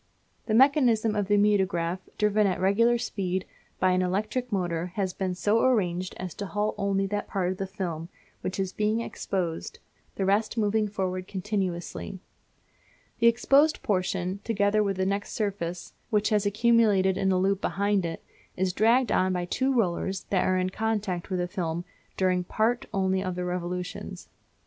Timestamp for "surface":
15.33-15.93